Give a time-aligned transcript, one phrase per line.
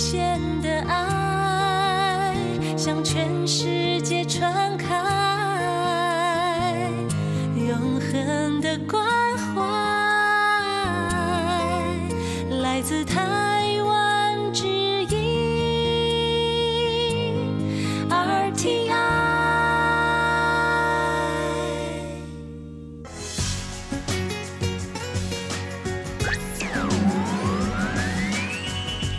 [0.00, 2.32] 限的爱
[2.76, 4.77] 向全世界传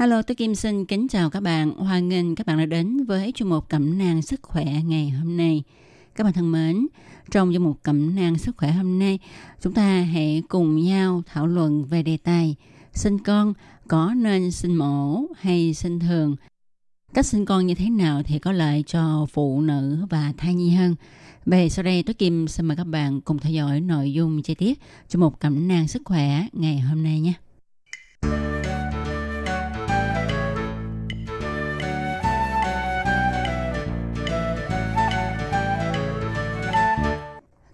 [0.00, 1.70] Hello, tôi Kim xin kính chào các bạn.
[1.70, 5.36] Hoan nghênh các bạn đã đến với chuyên mục cẩm nang sức khỏe ngày hôm
[5.36, 5.62] nay.
[6.14, 6.86] Các bạn thân mến,
[7.30, 9.18] trong chuyên mục cẩm nang sức khỏe hôm nay,
[9.60, 12.56] chúng ta hãy cùng nhau thảo luận về đề tài
[12.92, 13.54] sinh con
[13.88, 16.36] có nên sinh mổ hay sinh thường.
[17.14, 20.70] Cách sinh con như thế nào thì có lợi cho phụ nữ và thai nhi
[20.70, 20.94] hơn.
[21.46, 24.54] Về sau đây, tôi Kim xin mời các bạn cùng theo dõi nội dung chi
[24.54, 27.32] tiết trong một cẩm nang sức khỏe ngày hôm nay nhé.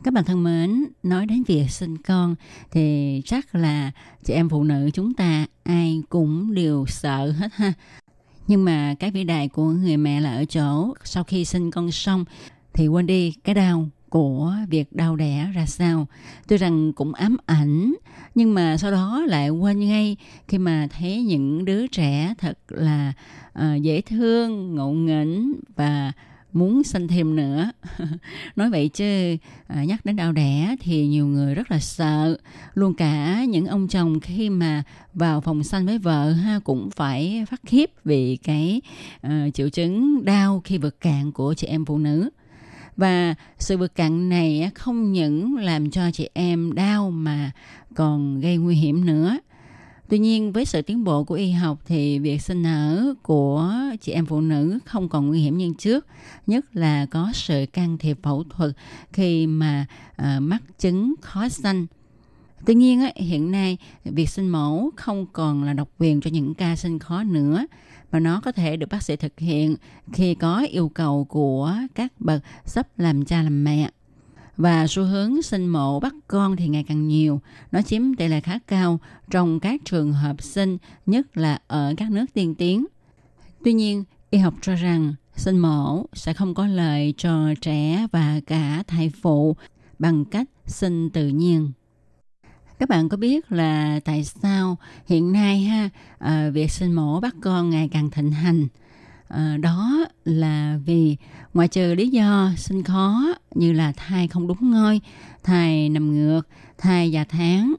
[0.07, 2.35] Các bạn thân mến, nói đến việc sinh con
[2.71, 3.91] thì chắc là
[4.25, 7.73] chị em phụ nữ chúng ta ai cũng đều sợ hết ha.
[8.47, 11.91] Nhưng mà cái vĩ đại của người mẹ là ở chỗ sau khi sinh con
[11.91, 12.25] xong
[12.73, 16.07] thì quên đi cái đau của việc đau đẻ ra sao.
[16.49, 17.95] Tuy rằng cũng ám ảnh
[18.34, 20.17] nhưng mà sau đó lại quên ngay
[20.49, 23.12] khi mà thấy những đứa trẻ thật là
[23.59, 26.12] uh, dễ thương, ngộ nghĩnh và
[26.57, 27.71] muốn sinh thêm nữa.
[28.57, 29.37] Nói vậy chứ
[29.67, 32.39] à, nhắc đến đau đẻ thì nhiều người rất là sợ.
[32.75, 34.83] Luôn cả những ông chồng khi mà
[35.15, 38.81] vào phòng sanh với vợ ha cũng phải phát khiếp vì cái
[39.21, 42.31] à, triệu chứng đau khi vượt cạn của chị em phụ nữ.
[42.97, 47.50] Và sự vượt cạn này không những làm cho chị em đau mà
[47.95, 49.39] còn gây nguy hiểm nữa.
[50.09, 54.12] Tuy nhiên với sự tiến bộ của y học thì việc sinh nở của chị
[54.12, 56.06] em phụ nữ không còn nguy hiểm như trước,
[56.47, 58.71] nhất là có sự can thiệp phẫu thuật
[59.12, 61.87] khi mà uh, mắc chứng khó sanh.
[62.66, 66.77] Tuy nhiên hiện nay việc sinh mổ không còn là độc quyền cho những ca
[66.77, 67.66] sinh khó nữa
[68.12, 69.77] mà nó có thể được bác sĩ thực hiện
[70.12, 73.91] khi có yêu cầu của các bậc sắp làm cha làm mẹ
[74.56, 77.41] và xu hướng sinh mổ bắt con thì ngày càng nhiều.
[77.72, 79.00] Nó chiếm tỷ lệ khá cao
[79.31, 82.87] trong các trường hợp sinh, nhất là ở các nước tiên tiến.
[83.65, 88.41] Tuy nhiên, y học cho rằng sinh mổ sẽ không có lợi cho trẻ và
[88.47, 89.56] cả thai phụ
[89.99, 91.72] bằng cách sinh tự nhiên.
[92.78, 97.34] Các bạn có biết là tại sao hiện nay ha à, việc sinh mổ bắt
[97.43, 98.66] con ngày càng thịnh hành?
[99.28, 101.16] À, đó là vì
[101.55, 105.00] ngoại trừ lý do sinh khó như là thai không đúng ngôi,
[105.43, 107.75] thai nằm ngược, thai già tháng,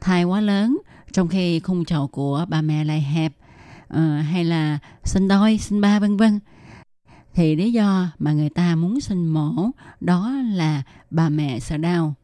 [0.00, 0.78] thai quá lớn
[1.12, 3.32] trong khi khung chậu của bà mẹ lại hẹp
[3.94, 3.98] uh,
[4.30, 6.40] hay là sinh đôi, sinh ba vân vân
[7.34, 9.70] thì lý do mà người ta muốn sinh mổ
[10.00, 12.14] đó là bà mẹ sợ đau.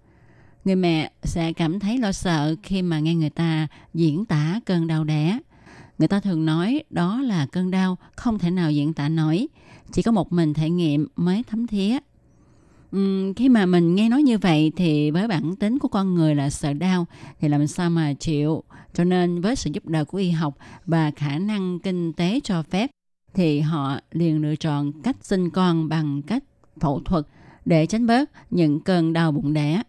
[0.65, 4.87] Người mẹ sẽ cảm thấy lo sợ khi mà nghe người ta diễn tả cơn
[4.87, 5.39] đau đẻ
[6.03, 9.49] Người ta thường nói đó là cơn đau không thể nào diễn tả nổi,
[9.93, 11.99] chỉ có một mình thể nghiệm mới thấm thía.
[12.97, 16.35] Uhm, khi mà mình nghe nói như vậy thì với bản tính của con người
[16.35, 17.07] là sợ đau
[17.41, 18.63] thì làm sao mà chịu
[18.95, 22.63] cho nên với sự giúp đỡ của y học và khả năng kinh tế cho
[22.63, 22.91] phép
[23.35, 26.45] thì họ liền lựa chọn cách sinh con bằng cách
[26.81, 27.27] phẫu thuật
[27.65, 29.83] để tránh bớt những cơn đau bụng đẻ.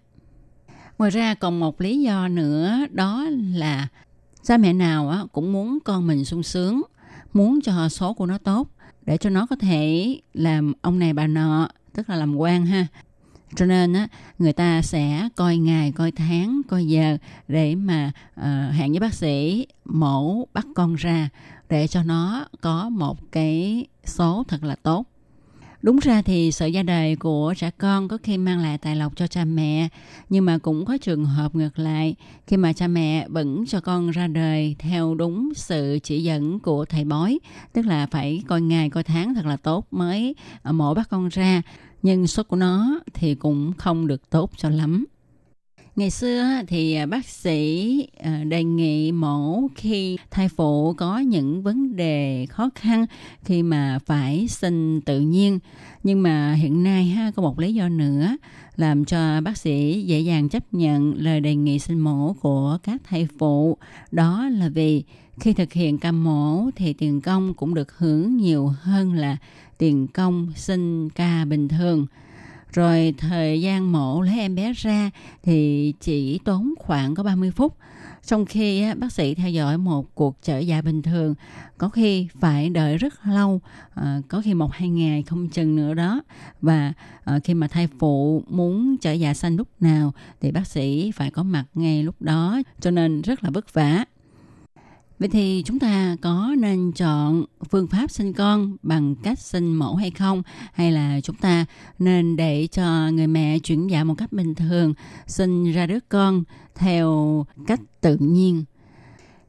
[0.97, 3.87] Ngoài ra còn một lý do nữa đó là
[4.43, 6.81] Cha mẹ nào cũng muốn con mình sung sướng,
[7.33, 8.67] muốn cho số của nó tốt
[9.05, 12.87] để cho nó có thể làm ông này bà nọ, tức là làm quan ha.
[13.55, 14.07] Cho nên á,
[14.39, 17.17] người ta sẽ coi ngày, coi tháng, coi giờ
[17.47, 21.29] để mà ờ, uh, hẹn với bác sĩ mổ bắt con ra
[21.69, 25.05] để cho nó có một cái số thật là tốt.
[25.83, 29.17] Đúng ra thì sự ra đời của trẻ con có khi mang lại tài lộc
[29.17, 29.87] cho cha mẹ,
[30.29, 32.15] nhưng mà cũng có trường hợp ngược lại,
[32.47, 36.85] khi mà cha mẹ vẫn cho con ra đời theo đúng sự chỉ dẫn của
[36.85, 37.39] thầy bói,
[37.73, 41.27] tức là phải coi ngày coi tháng thật là tốt mới à, mổ bắt con
[41.27, 41.61] ra,
[42.01, 45.05] nhưng số của nó thì cũng không được tốt cho lắm.
[45.95, 51.63] Ngày xưa thì à, bác sĩ à, đề nghị mổ khi thai phụ có những
[51.63, 53.05] vấn đề khó khăn,
[53.43, 55.59] khi mà phải sinh tự nhiên.
[56.03, 58.37] Nhưng mà hiện nay ha, có một lý do nữa
[58.75, 63.01] làm cho bác sĩ dễ dàng chấp nhận lời đề nghị sinh mổ của các
[63.03, 63.77] thai phụ.
[64.11, 65.03] Đó là vì
[65.39, 69.37] khi thực hiện ca mổ thì tiền công cũng được hưởng nhiều hơn là
[69.77, 72.07] tiền công sinh ca bình thường.
[72.73, 75.09] Rồi thời gian mổ lấy em bé ra
[75.43, 77.77] thì chỉ tốn khoảng có 30 phút.
[78.25, 81.35] Trong khi bác sĩ theo dõi một cuộc trở dạ bình thường,
[81.77, 83.61] có khi phải đợi rất lâu,
[83.93, 86.21] à, có khi một hai ngày không chừng nữa đó.
[86.61, 86.93] Và
[87.23, 91.31] à, khi mà thai phụ muốn trở dạ sanh lúc nào thì bác sĩ phải
[91.31, 94.05] có mặt ngay lúc đó, cho nên rất là vất vả.
[95.19, 99.95] Vậy thì chúng ta có nên chọn phương pháp sinh con bằng cách sinh mẫu
[99.95, 100.43] hay không?
[100.73, 101.65] Hay là chúng ta
[101.99, 104.93] nên để cho người mẹ chuyển dạ một cách bình thường,
[105.27, 106.43] sinh ra đứa con
[106.75, 108.63] theo cách tự nhiên?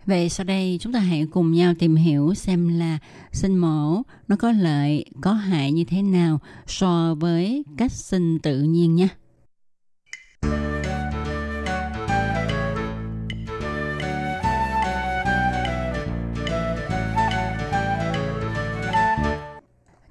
[0.07, 2.99] Vậy sau đây chúng ta hãy cùng nhau tìm hiểu xem là
[3.33, 8.63] sinh mổ nó có lợi, có hại như thế nào so với cách sinh tự
[8.63, 9.09] nhiên nhé.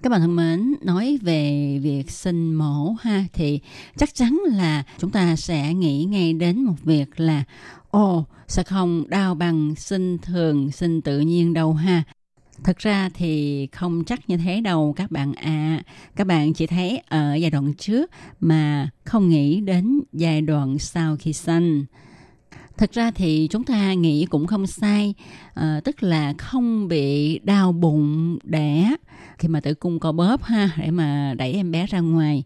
[0.04, 3.60] Các bạn thân mến nói về việc sinh mổ ha thì
[3.98, 7.44] chắc chắn là chúng ta sẽ nghĩ ngay đến một việc là
[7.92, 12.04] ồ sẽ không đau bằng sinh thường sinh tự nhiên đâu ha
[12.64, 15.44] Thực ra thì không chắc như thế đâu các bạn ạ.
[15.44, 15.84] À.
[16.16, 21.18] Các bạn chỉ thấy ở giai đoạn trước mà không nghĩ đến giai đoạn sau
[21.20, 21.86] khi sinh.
[22.78, 25.14] Thực ra thì chúng ta nghĩ cũng không sai,
[25.54, 28.96] à, tức là không bị đau bụng đẻ
[29.44, 32.44] khi mà tử cung co bóp ha để mà đẩy em bé ra ngoài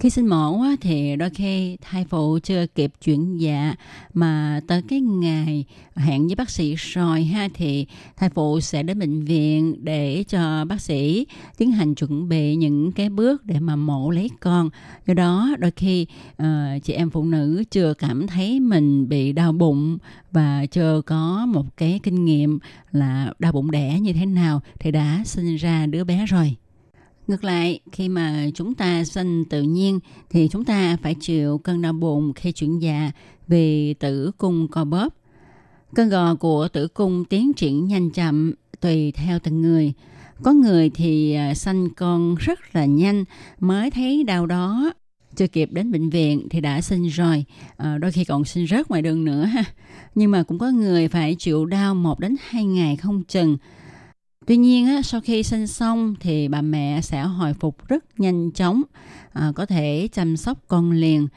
[0.00, 3.74] khi sinh mổ thì đôi khi thai phụ chưa kịp chuyển dạ
[4.14, 5.64] mà tới cái ngày
[5.96, 10.64] hẹn với bác sĩ rồi ha thì thai phụ sẽ đến bệnh viện để cho
[10.64, 11.26] bác sĩ
[11.58, 14.70] tiến hành chuẩn bị những cái bước để mà mổ lấy con.
[15.06, 16.06] Do đó đôi khi
[16.42, 16.46] uh,
[16.82, 19.98] chị em phụ nữ chưa cảm thấy mình bị đau bụng
[20.32, 22.58] và chưa có một cái kinh nghiệm
[22.92, 26.56] là đau bụng đẻ như thế nào thì đã sinh ra đứa bé rồi.
[27.26, 30.00] Ngược lại, khi mà chúng ta sinh tự nhiên
[30.30, 33.12] thì chúng ta phải chịu cơn đau bụng khi chuyển dạ
[33.48, 35.14] vì tử cung co bóp.
[35.94, 39.92] Cơn gò của tử cung tiến triển nhanh chậm tùy theo từng người.
[40.42, 43.24] Có người thì à, sanh con rất là nhanh
[43.60, 44.92] mới thấy đau đó
[45.36, 47.44] chưa kịp đến bệnh viện thì đã sinh rồi
[47.76, 49.64] à, đôi khi còn sinh rớt ngoài đường nữa ha
[50.14, 53.56] nhưng mà cũng có người phải chịu đau một đến hai ngày không chừng
[54.46, 58.82] Tuy nhiên sau khi sinh xong thì bà mẹ sẽ hồi phục rất nhanh chóng,
[59.32, 61.28] à, có thể chăm sóc con liền.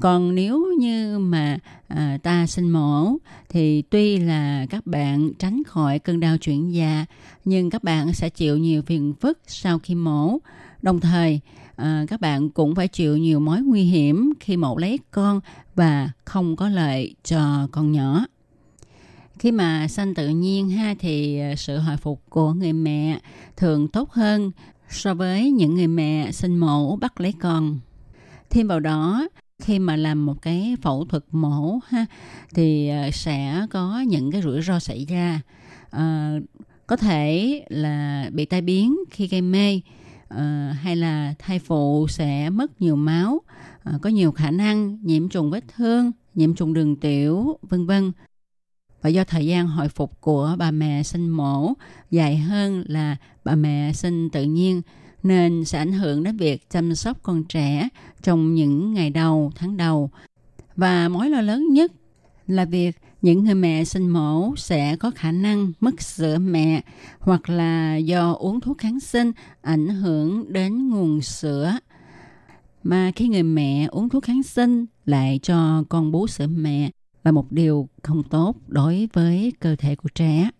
[0.00, 3.12] Còn nếu như mà à, ta sinh mổ
[3.48, 7.04] thì tuy là các bạn tránh khỏi cơn đau chuyển dạ,
[7.44, 10.38] nhưng các bạn sẽ chịu nhiều phiền phức sau khi mổ.
[10.82, 11.40] Đồng thời,
[11.76, 15.40] à, các bạn cũng phải chịu nhiều mối nguy hiểm khi mổ lấy con
[15.74, 18.24] và không có lợi cho con nhỏ
[19.38, 23.20] khi mà sanh tự nhiên ha thì ờ, sự hồi phục của người mẹ
[23.56, 24.50] thường tốt hơn
[24.88, 27.78] so với những người mẹ sinh mổ bắt lấy con.
[28.50, 29.28] Thêm vào đó
[29.62, 32.06] khi mà làm một cái phẫu thuật mổ ha
[32.54, 35.40] thì ờ, sẽ có những cái rủi ro xảy ra.
[35.90, 36.38] À,
[36.86, 39.80] có thể là bị tai biến khi gây mê
[40.28, 43.40] à, hay là thai phụ sẽ mất nhiều máu
[43.82, 48.12] à, có nhiều khả năng nhiễm trùng vết thương nhiễm trùng đường tiểu vân vân
[49.02, 51.72] và do thời gian hồi phục của bà mẹ sinh mổ
[52.10, 54.82] dài hơn là bà mẹ sinh tự nhiên
[55.22, 57.88] nên sẽ ảnh hưởng đến việc chăm sóc con trẻ
[58.22, 60.10] trong những ngày đầu, tháng đầu.
[60.76, 61.92] Và mối lo lớn nhất
[62.46, 66.82] là việc những người mẹ sinh mổ sẽ có khả năng mất sữa mẹ
[67.18, 71.78] hoặc là do uống thuốc kháng sinh ảnh hưởng đến nguồn sữa.
[72.82, 76.90] Mà khi người mẹ uống thuốc kháng sinh lại cho con bú sữa mẹ
[77.24, 80.50] là một điều không tốt đối với cơ thể của trẻ.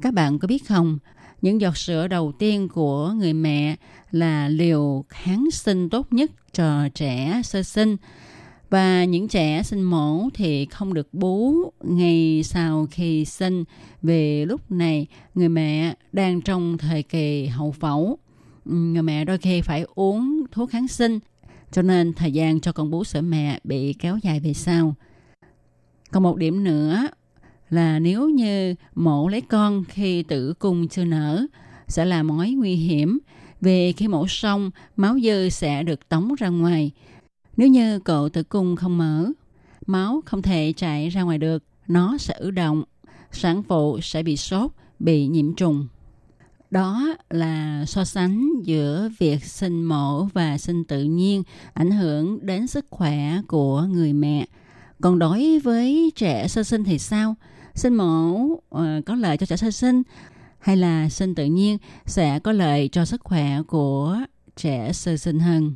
[0.00, 0.98] Các bạn có biết không,
[1.42, 3.76] những giọt sữa đầu tiên của người mẹ
[4.10, 7.96] là liều kháng sinh tốt nhất cho trẻ sơ sinh.
[8.70, 13.64] Và những trẻ sinh mổ thì không được bú ngay sau khi sinh
[14.02, 18.18] vì lúc này người mẹ đang trong thời kỳ hậu phẫu.
[18.64, 21.18] Người mẹ đôi khi phải uống thuốc kháng sinh
[21.72, 24.94] cho nên thời gian cho con bú sữa mẹ bị kéo dài về sau
[26.12, 27.08] còn một điểm nữa
[27.70, 31.46] là nếu như mổ lấy con khi tử cung chưa nở
[31.88, 33.18] sẽ là mối nguy hiểm
[33.60, 36.90] vì khi mổ xong máu dư sẽ được tống ra ngoài
[37.56, 39.26] nếu như cậu tử cung không mở
[39.86, 42.84] máu không thể chảy ra ngoài được, nó sẽ ứ động,
[43.32, 45.86] sản phụ sẽ bị sốt, bị nhiễm trùng.
[46.70, 52.66] Đó là so sánh giữa việc sinh mổ và sinh tự nhiên ảnh hưởng đến
[52.66, 54.46] sức khỏe của người mẹ.
[55.00, 57.34] Còn đối với trẻ sơ sinh thì sao?
[57.74, 60.02] Sinh mổ uh, ờ, có lợi cho trẻ sơ sinh
[60.58, 64.18] hay là sinh tự nhiên sẽ có lợi cho sức khỏe của
[64.56, 65.74] trẻ sơ sinh hơn.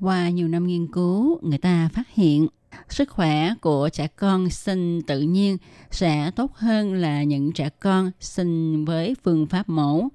[0.00, 2.46] Qua nhiều năm nghiên cứu, người ta phát hiện
[2.88, 5.56] sức khỏe của trẻ con sinh tự nhiên
[5.90, 10.08] sẽ tốt hơn là những trẻ con sinh với phương pháp mổ.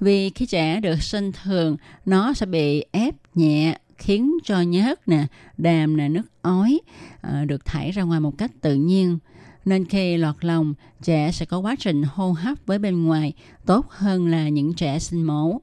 [0.00, 5.26] Vì khi trẻ được sinh thường, nó sẽ bị ép nhẹ khiến cho nhớt nè,
[5.58, 6.80] đàm nè, nước ói
[7.20, 9.18] à, được thải ra ngoài một cách tự nhiên.
[9.64, 13.32] Nên khi lọt lòng, trẻ sẽ có quá trình hô hấp với bên ngoài
[13.66, 15.60] tốt hơn là những trẻ sinh mổ.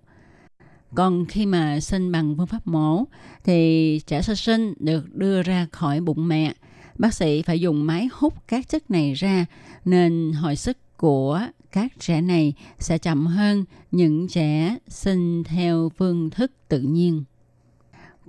[0.96, 3.04] Còn khi mà sinh bằng phương pháp mổ
[3.44, 6.54] thì trẻ sơ sinh được đưa ra khỏi bụng mẹ.
[6.98, 9.46] Bác sĩ phải dùng máy hút các chất này ra
[9.86, 11.42] nên hồi sức của
[11.72, 17.24] các trẻ này sẽ chậm hơn những trẻ sinh theo phương thức tự nhiên.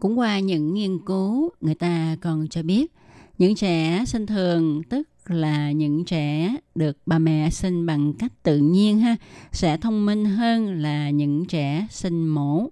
[0.00, 2.92] Cũng qua những nghiên cứu, người ta còn cho biết
[3.38, 8.58] những trẻ sinh thường tức là những trẻ được bà mẹ sinh bằng cách tự
[8.58, 9.16] nhiên ha
[9.52, 12.68] sẽ thông minh hơn là những trẻ sinh mổ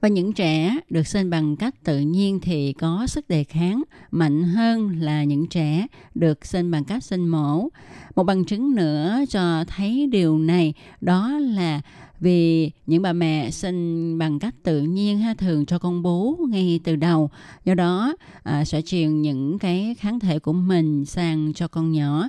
[0.00, 4.42] và những trẻ được sinh bằng cách tự nhiên thì có sức đề kháng mạnh
[4.42, 7.68] hơn là những trẻ được sinh bằng cách sinh mổ.
[8.16, 11.80] Một bằng chứng nữa cho thấy điều này đó là
[12.20, 16.80] vì những bà mẹ sinh bằng cách tự nhiên ha thường cho con bú ngay
[16.84, 17.30] từ đầu.
[17.64, 22.28] Do đó à, sẽ truyền những cái kháng thể của mình sang cho con nhỏ.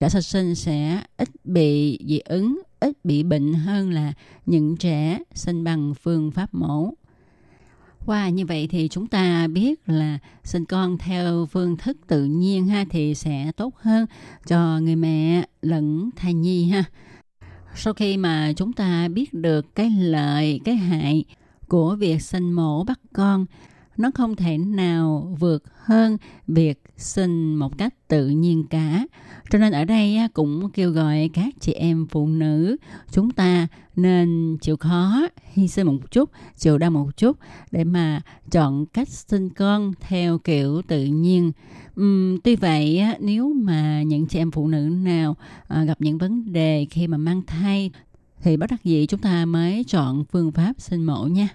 [0.00, 4.12] Trẻ sơ sinh sẽ ít bị dị ứng ít bị bệnh hơn là
[4.46, 6.94] những trẻ sinh bằng phương pháp mổ.
[8.06, 12.24] Qua wow, như vậy thì chúng ta biết là sinh con theo phương thức tự
[12.24, 14.06] nhiên ha thì sẽ tốt hơn
[14.46, 16.84] cho người mẹ lẫn thai nhi ha
[17.74, 21.24] sau khi mà chúng ta biết được cái lợi, cái hại
[21.68, 23.46] của việc sinh mổ bắt con,
[23.96, 29.06] nó không thể nào vượt hơn việc sinh một cách tự nhiên cả.
[29.50, 32.76] Cho nên ở đây cũng kêu gọi các chị em phụ nữ,
[33.12, 35.20] chúng ta nên chịu khó
[35.52, 37.38] hy sinh một chút chịu đau một chút
[37.70, 41.52] để mà chọn cách sinh con theo kiểu tự nhiên
[42.02, 45.36] uhm, tuy vậy nếu mà những chị em phụ nữ nào
[45.68, 47.90] à, gặp những vấn đề khi mà mang thai
[48.42, 51.48] thì bất đắc dĩ chúng ta mới chọn phương pháp sinh mổ nha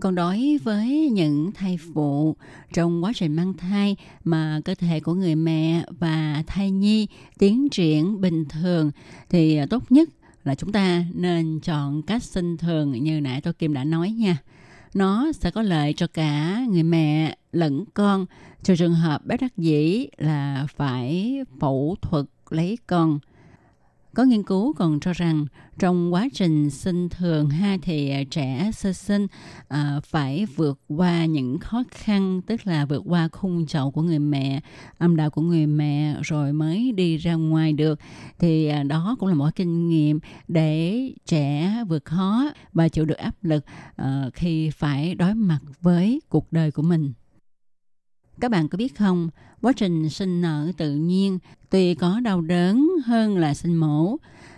[0.00, 2.36] còn đối với những thai phụ
[2.72, 7.06] trong quá trình mang thai mà cơ thể của người mẹ và thai nhi
[7.38, 8.90] tiến triển bình thường
[9.30, 10.08] thì à, tốt nhất
[10.44, 14.36] là chúng ta nên chọn cách sinh thường như nãy tôi Kim đã nói nha.
[14.94, 18.26] Nó sẽ có lợi cho cả người mẹ lẫn con
[18.62, 23.18] trừ trường hợp bất đắc dĩ là phải phẫu thuật lấy con.
[24.14, 25.46] Có nghiên cứu còn cho rằng
[25.78, 29.26] trong quá trình sinh thường ha thì trẻ sơ sinh
[29.68, 34.18] à, phải vượt qua những khó khăn tức là vượt qua khung chậu của người
[34.18, 34.60] mẹ
[34.98, 37.98] âm đạo của người mẹ rồi mới đi ra ngoài được.
[38.38, 43.18] Thì à, đó cũng là một kinh nghiệm để trẻ vượt khó và chịu được
[43.18, 43.64] áp lực
[43.96, 47.12] à, khi phải đối mặt với cuộc đời của mình
[48.40, 49.28] các bạn có biết không,
[49.60, 51.38] quá trình sinh nở tự nhiên
[51.70, 54.16] tuy có đau đớn hơn là sinh mổ,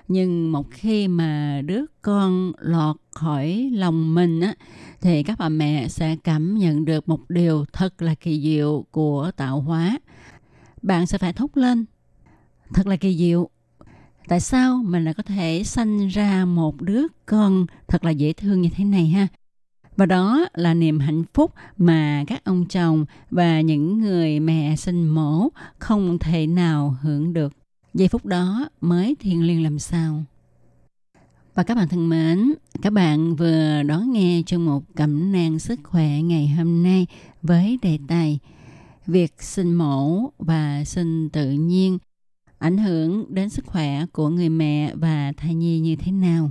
[0.09, 4.54] nhưng một khi mà đứa con lọt khỏi lòng mình á,
[5.00, 9.31] thì các bà mẹ sẽ cảm nhận được một điều thật là kỳ diệu của
[9.37, 9.99] tạo hóa.
[10.83, 11.85] Bạn sẽ phải thốt lên,
[12.75, 13.50] thật là kỳ diệu.
[14.28, 18.61] Tại sao mình lại có thể sanh ra một đứa con thật là dễ thương
[18.61, 19.28] như thế này ha?
[19.97, 25.09] Và đó là niềm hạnh phúc mà các ông chồng và những người mẹ sinh
[25.09, 25.49] mổ
[25.79, 27.53] không thể nào hưởng được.
[27.95, 30.25] Giây phút đó mới thiêng liêng làm sao.
[31.55, 35.81] Và các bạn thân mến, các bạn vừa đón nghe chương một cẩm nang sức
[35.83, 37.07] khỏe ngày hôm nay
[37.43, 38.39] với đề tài
[39.07, 41.99] Việc sinh mổ và sinh tự nhiên
[42.59, 46.51] ảnh hưởng đến sức khỏe của người mẹ và thai nhi như thế nào.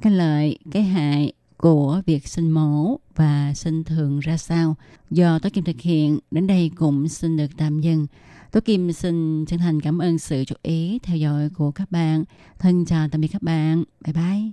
[0.00, 4.76] Cái lợi, cái hại của việc sinh mổ và sinh thường ra sao
[5.10, 8.06] do Tố Kim thực hiện đến đây cũng xin được tạm dừng.
[8.52, 12.24] Tố Kim xin chân thành cảm ơn sự chú ý theo dõi của các bạn.
[12.58, 13.84] Thân chào tạm biệt các bạn.
[14.04, 14.52] Bye bye.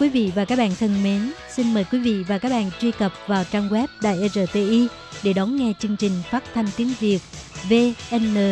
[0.00, 2.90] Quý vị và các bạn thân mến, xin mời quý vị và các bạn truy
[2.90, 4.88] cập vào trang web Đài RTI
[5.22, 7.20] để đón nghe chương trình phát thanh tiếng Việt
[7.68, 8.50] vn.rti.org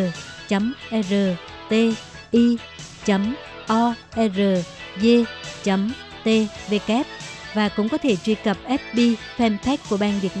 [5.01, 7.05] d.tvk
[7.53, 10.27] và cũng có thể truy cập FB fanpage của Ban Việt